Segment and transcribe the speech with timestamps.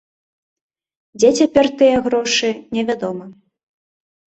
[1.19, 3.25] Дзе цяпер тыя грошы, невядома.